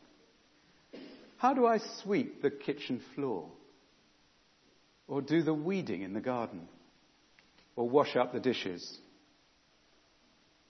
How 1.36 1.54
do 1.54 1.66
I 1.66 1.80
sweep 2.02 2.42
the 2.42 2.52
kitchen 2.52 3.02
floor? 3.16 3.50
Or 5.08 5.22
do 5.22 5.42
the 5.42 5.54
weeding 5.54 6.02
in 6.02 6.14
the 6.14 6.22
garden? 6.22 6.68
Or 7.76 7.90
wash 7.90 8.16
up 8.16 8.34
the 8.34 8.40
dishes? 8.40 8.98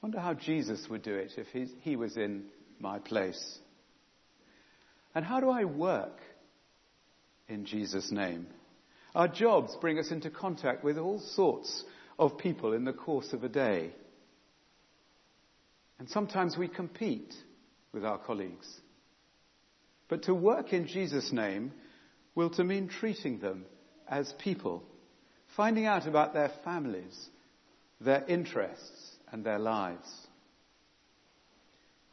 I 0.01 0.05
Wonder 0.05 0.19
how 0.19 0.33
Jesus 0.33 0.87
would 0.89 1.01
do 1.01 1.15
it 1.15 1.33
if 1.37 1.47
he 1.81 1.95
was 1.95 2.17
in 2.17 2.45
my 2.79 2.99
place. 2.99 3.59
And 5.15 5.25
how 5.25 5.39
do 5.39 5.49
I 5.49 5.65
work 5.65 6.19
in 7.47 7.65
Jesus' 7.65 8.11
name? 8.11 8.47
Our 9.15 9.27
jobs 9.27 9.75
bring 9.81 9.97
us 9.97 10.11
into 10.11 10.29
contact 10.29 10.83
with 10.83 10.99
all 10.99 11.19
sorts 11.19 11.83
of 12.19 12.37
people 12.37 12.73
in 12.73 12.83
the 12.83 12.93
course 12.93 13.33
of 13.33 13.43
a 13.43 13.49
day. 13.49 13.91
And 15.97 16.07
sometimes 16.09 16.55
we 16.55 16.67
compete 16.67 17.33
with 17.91 18.05
our 18.05 18.19
colleagues. 18.19 18.67
But 20.07 20.23
to 20.23 20.35
work 20.35 20.71
in 20.71 20.85
Jesus' 20.87 21.31
name 21.31 21.71
will 22.35 22.51
to 22.51 22.63
mean 22.63 22.87
treating 22.87 23.39
them 23.39 23.65
as 24.09 24.33
people, 24.39 24.83
finding 25.55 25.85
out 25.85 26.07
about 26.07 26.33
their 26.33 26.51
families, 26.63 27.29
their 27.99 28.23
interests, 28.27 29.15
and 29.31 29.43
their 29.43 29.59
lives. 29.59 30.07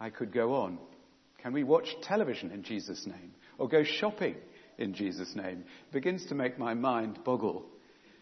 I 0.00 0.10
could 0.10 0.32
go 0.32 0.54
on. 0.54 0.78
Can 1.42 1.52
we 1.52 1.62
watch 1.62 1.88
television 2.02 2.50
in 2.50 2.62
Jesus' 2.62 3.06
name? 3.06 3.34
Or 3.58 3.68
go 3.68 3.84
shopping 3.84 4.36
in 4.78 4.94
Jesus' 4.94 5.34
name? 5.36 5.64
It 5.88 5.92
begins 5.92 6.26
to 6.26 6.34
make 6.34 6.58
my 6.58 6.74
mind 6.74 7.20
boggle. 7.24 7.64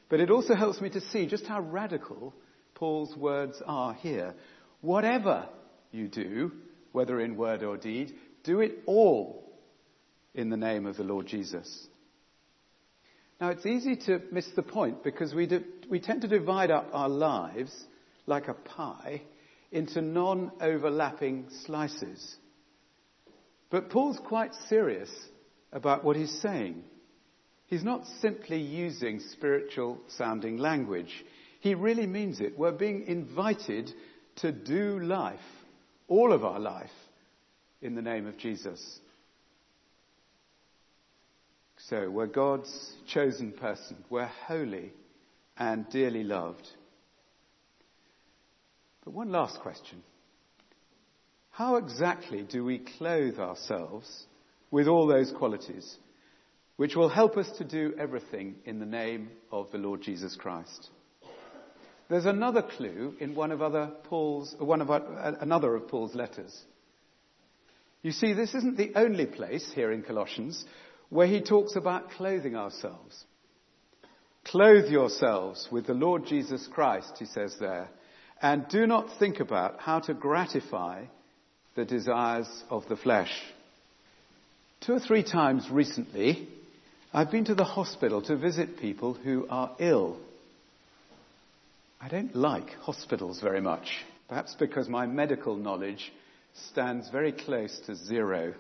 But 0.09 0.21
it 0.21 0.31
also 0.31 0.55
helps 0.55 0.81
me 0.81 0.91
to 0.91 1.01
see 1.01 1.27
just 1.27 1.47
how 1.47 1.61
radical 1.61 2.35
Paul's 2.75 3.17
words 3.17 3.63
are 3.65 3.95
here. 3.95 4.35
Whatever 4.81 5.49
you 5.91 6.09
do, 6.09 6.53
whether 6.93 7.21
in 7.21 7.37
word 7.37 7.63
or 7.63 7.77
deed, 7.77 8.13
do 8.45 8.61
it 8.61 8.83
all 8.87 9.43
in 10.35 10.51
the 10.51 10.57
name 10.57 10.87
of 10.87 10.97
the 10.97 11.05
Lord 11.05 11.27
Jesus. 11.27 11.87
Now 13.43 13.49
it's 13.49 13.67
easy 13.67 13.97
to 14.07 14.23
miss 14.31 14.47
the 14.55 14.63
point 14.63 15.03
because 15.03 15.35
we, 15.35 15.49
do, 15.49 15.65
we 15.91 15.99
tend 15.99 16.23
to 16.23 16.29
divide 16.29 16.71
up 16.71 16.91
our 16.93 17.09
lives 17.09 17.75
like 18.25 18.47
a 18.47 18.55
pie 18.55 19.23
into 19.73 20.01
non-overlapping 20.01 21.47
slices. 21.67 22.37
But 23.69 23.91
Paul's 23.91 24.21
quite 24.25 24.55
serious 24.69 25.11
about 25.73 26.05
what 26.05 26.15
he's 26.15 26.41
saying. 26.41 26.85
He's 27.67 27.83
not 27.83 28.07
simply 28.21 28.61
using 28.61 29.19
spiritual 29.19 29.99
sounding 30.17 30.59
language. 30.59 31.13
He 31.59 31.75
really 31.75 32.07
means 32.07 32.39
it. 32.39 32.57
We're 32.57 32.71
being 32.71 33.09
invited 33.09 33.91
to 34.37 34.53
do 34.53 35.01
life, 35.01 35.41
all 36.07 36.33
of 36.33 36.45
our 36.45 36.61
life, 36.61 36.91
in 37.81 37.97
the 37.97 38.03
name 38.03 38.29
of 38.29 38.39
Jesus. 38.39 39.01
So 41.93 42.09
we're 42.09 42.27
God's 42.27 42.95
chosen 43.07 43.53
person. 43.53 44.03
We're 44.09 44.25
holy 44.25 44.95
and 45.59 45.87
dearly 45.91 46.25
loved. 46.25 46.67
But 49.05 49.13
one 49.13 49.31
last 49.31 49.61
question. 49.61 50.03
How 51.51 51.77
exactly 51.77 52.45
do 52.45 52.65
we 52.65 52.79
clothe 52.79 53.39
ourselves 53.39 54.25
with 54.71 54.89
all 54.89 55.07
those 55.07 55.35
qualities 55.37 55.99
which 56.77 56.97
will 56.97 57.11
help 57.11 57.37
us 57.37 57.51
to 57.59 57.65
do 57.65 57.93
everything 57.99 58.55
in 58.65 58.79
the 58.79 58.87
name 58.87 59.29
of 59.51 59.71
the 59.71 59.77
Lord 59.77 60.01
Jesus 60.01 60.35
Christ? 60.35 60.89
There's 62.09 62.25
another 62.25 62.63
clue 62.63 63.17
in 63.21 63.35
one 63.35 63.53
of 63.53 63.61
other 63.61 63.91
Paul's, 64.05 64.57
uh, 64.59 64.65
one 64.65 64.81
of 64.81 64.91
uh, 64.91 65.03
another 65.43 65.75
of 65.75 65.89
Paul's 65.89 66.15
letters. 66.15 66.59
You 68.01 68.13
see, 68.13 68.33
this 68.33 68.55
isn't 68.55 68.79
the 68.79 68.93
only 68.97 69.27
place 69.27 69.71
here 69.75 69.93
in 69.93 70.01
Colossians 70.01 70.65
where 71.13 71.27
he 71.27 71.43
talks 71.43 71.77
about 71.77 72.11
clothing 72.13 72.57
ourselves. 72.57 73.25
Clothe 74.47 74.87
yourselves 74.91 75.69
with 75.71 75.87
the 75.87 75.93
Lord 75.93 76.25
Jesus 76.25 76.67
Christ, 76.73 77.17
he 77.19 77.27
says 77.27 77.55
there, 77.61 77.91
and 78.41 78.67
do 78.69 78.87
not 78.87 79.19
think 79.19 79.39
about 79.39 79.79
how 79.79 80.01
to 80.01 80.15
gratify 80.15 81.05
the 81.75 81.85
desires 81.85 82.49
of 82.71 82.89
the 82.89 82.97
flesh. 82.97 83.31
Two 84.81 84.95
or 84.95 85.01
three 85.01 85.23
times 85.23 85.69
recently, 85.71 86.49
I've 87.13 87.31
been 87.31 87.45
to 87.45 87.55
the 87.55 87.63
hospital 87.63 88.23
to 88.23 88.37
visit 88.39 88.79
people 88.79 89.13
who 89.13 89.47
are 89.51 89.77
ill. 89.79 90.17
I 92.01 92.09
don't 92.09 92.35
like 92.35 92.71
hospitals 92.81 93.39
very 93.43 93.61
much, 93.61 93.99
perhaps 94.31 94.57
because 94.59 94.89
my 94.89 95.07
medical 95.07 95.57
knowledge 95.57 96.11
stands 96.71 97.11
very 97.11 97.33
close 97.33 97.79
to 97.85 97.97
zero. 97.97 98.55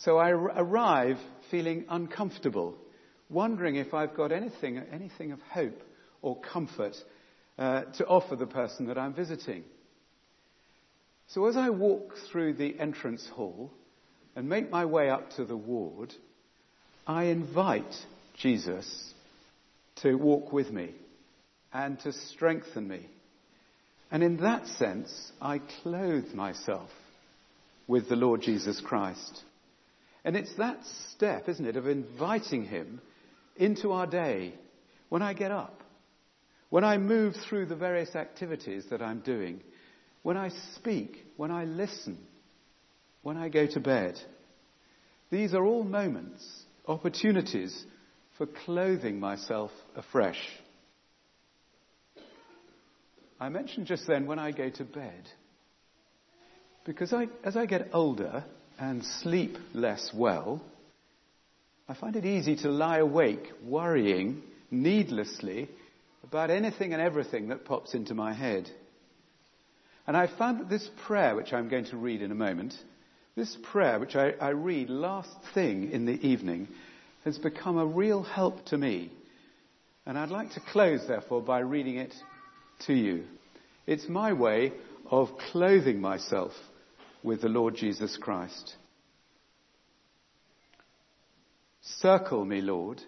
So 0.00 0.16
I 0.16 0.30
arrive 0.30 1.18
feeling 1.50 1.84
uncomfortable, 1.88 2.74
wondering 3.28 3.76
if 3.76 3.92
I've 3.92 4.14
got 4.14 4.32
anything, 4.32 4.78
anything 4.90 5.32
of 5.32 5.40
hope 5.42 5.82
or 6.22 6.40
comfort 6.40 6.96
uh, 7.58 7.82
to 7.98 8.06
offer 8.06 8.34
the 8.34 8.46
person 8.46 8.86
that 8.86 8.96
I'm 8.96 9.12
visiting. 9.12 9.62
So 11.28 11.46
as 11.46 11.56
I 11.56 11.68
walk 11.68 12.14
through 12.30 12.54
the 12.54 12.80
entrance 12.80 13.28
hall 13.34 13.70
and 14.34 14.48
make 14.48 14.70
my 14.70 14.86
way 14.86 15.10
up 15.10 15.32
to 15.32 15.44
the 15.44 15.56
ward, 15.56 16.14
I 17.06 17.24
invite 17.24 17.94
Jesus 18.38 19.12
to 19.96 20.14
walk 20.14 20.50
with 20.50 20.70
me 20.70 20.94
and 21.74 22.00
to 22.00 22.12
strengthen 22.14 22.88
me. 22.88 23.06
And 24.10 24.22
in 24.22 24.38
that 24.38 24.66
sense, 24.66 25.30
I 25.42 25.60
clothe 25.82 26.32
myself 26.32 26.88
with 27.86 28.08
the 28.08 28.16
Lord 28.16 28.40
Jesus 28.40 28.80
Christ. 28.80 29.42
And 30.24 30.36
it's 30.36 30.54
that 30.56 30.78
step, 31.12 31.48
isn't 31.48 31.66
it, 31.66 31.76
of 31.76 31.86
inviting 31.86 32.64
him 32.64 33.00
into 33.56 33.92
our 33.92 34.06
day, 34.06 34.54
when 35.08 35.22
I 35.22 35.34
get 35.34 35.50
up, 35.50 35.82
when 36.68 36.84
I 36.84 36.98
move 36.98 37.34
through 37.48 37.66
the 37.66 37.76
various 37.76 38.14
activities 38.14 38.84
that 38.90 39.02
I'm 39.02 39.20
doing, 39.20 39.60
when 40.22 40.36
I 40.36 40.50
speak, 40.76 41.16
when 41.36 41.50
I 41.50 41.64
listen, 41.64 42.18
when 43.22 43.36
I 43.36 43.48
go 43.48 43.66
to 43.66 43.80
bed. 43.80 44.18
These 45.30 45.54
are 45.54 45.64
all 45.64 45.84
moments, 45.84 46.44
opportunities 46.86 47.84
for 48.36 48.46
clothing 48.46 49.20
myself 49.20 49.70
afresh. 49.96 50.40
I 53.38 53.48
mentioned 53.48 53.86
just 53.86 54.06
then 54.06 54.26
when 54.26 54.38
I 54.38 54.52
go 54.52 54.68
to 54.70 54.84
bed. 54.84 55.28
Because 56.84 57.12
I, 57.12 57.26
as 57.44 57.56
I 57.56 57.66
get 57.66 57.88
older 57.92 58.44
and 58.80 59.04
sleep 59.04 59.58
less 59.74 60.10
well, 60.14 60.62
I 61.86 61.94
find 61.94 62.16
it 62.16 62.24
easy 62.24 62.56
to 62.56 62.70
lie 62.70 62.98
awake 62.98 63.50
worrying 63.62 64.42
needlessly 64.70 65.68
about 66.24 66.50
anything 66.50 66.94
and 66.94 67.02
everything 67.02 67.48
that 67.48 67.66
pops 67.66 67.92
into 67.94 68.14
my 68.14 68.32
head. 68.32 68.70
And 70.06 70.16
I 70.16 70.28
found 70.28 70.60
that 70.60 70.70
this 70.70 70.88
prayer, 71.06 71.36
which 71.36 71.52
I'm 71.52 71.68
going 71.68 71.84
to 71.86 71.96
read 71.96 72.22
in 72.22 72.32
a 72.32 72.36
moment, 72.36 72.74
this 73.36 73.56
prayer, 73.70 73.98
which 73.98 74.16
I, 74.16 74.30
I 74.40 74.50
read 74.50 74.88
last 74.88 75.30
thing 75.52 75.90
in 75.92 76.06
the 76.06 76.26
evening, 76.26 76.68
has 77.24 77.36
become 77.38 77.76
a 77.76 77.86
real 77.86 78.22
help 78.22 78.64
to 78.66 78.78
me. 78.78 79.12
And 80.06 80.18
I'd 80.18 80.30
like 80.30 80.52
to 80.52 80.60
close, 80.60 81.06
therefore, 81.06 81.42
by 81.42 81.60
reading 81.60 81.96
it 81.96 82.14
to 82.86 82.94
you. 82.94 83.24
It's 83.86 84.08
my 84.08 84.32
way 84.32 84.72
of 85.10 85.28
clothing 85.52 86.00
myself 86.00 86.52
with 87.22 87.42
the 87.42 87.48
Lord 87.48 87.76
Jesus 87.76 88.16
Christ. 88.20 88.76
Circle 91.82 92.44
me, 92.44 92.60
Lord. 92.60 93.02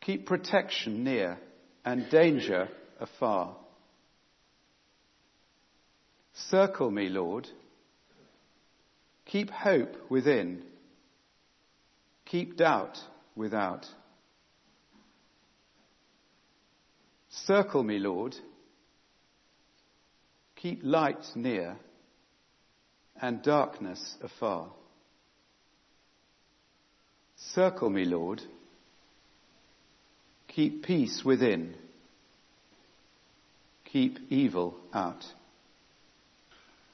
Keep 0.00 0.26
protection 0.26 1.04
near 1.04 1.38
and 1.84 2.08
danger 2.10 2.68
afar. 3.00 3.56
Circle 6.34 6.90
me, 6.90 7.08
Lord. 7.08 7.48
Keep 9.26 9.50
hope 9.50 9.96
within. 10.10 10.62
Keep 12.26 12.56
doubt 12.56 12.98
without. 13.34 13.86
Circle 17.30 17.82
me, 17.82 17.98
Lord. 17.98 18.36
Keep 20.56 20.80
light 20.82 21.24
near 21.34 21.76
and 23.20 23.42
darkness 23.42 24.16
afar. 24.22 24.68
Circle 27.36 27.90
me, 27.90 28.04
Lord. 28.04 28.42
Keep 30.48 30.84
peace 30.84 31.22
within. 31.24 31.74
Keep 33.84 34.18
evil 34.30 34.76
out. 34.92 35.24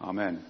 Amen. 0.00 0.44